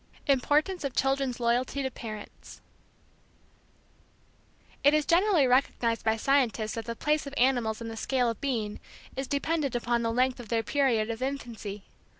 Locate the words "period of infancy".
10.63-11.83